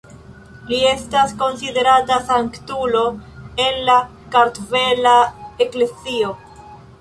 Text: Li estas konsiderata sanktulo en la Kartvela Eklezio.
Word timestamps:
Li 0.69 0.77
estas 0.91 1.33
konsiderata 1.41 2.17
sanktulo 2.29 3.03
en 3.67 3.77
la 3.91 3.99
Kartvela 4.37 5.13
Eklezio. 5.67 6.35